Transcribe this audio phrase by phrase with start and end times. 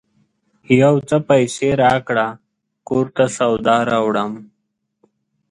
[0.81, 2.27] یو څه پیسې راکړه!
[2.87, 4.31] کور ته سودا راوړم